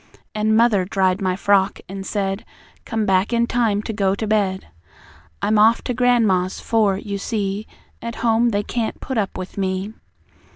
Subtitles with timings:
[0.33, 2.43] An' mother dried my frock, an' said:
[2.85, 4.65] 'Come back in time to go to bed.'
[5.43, 7.67] I'm off to gran'ma's, for, you see,
[8.01, 9.93] At home, they can't put up with me.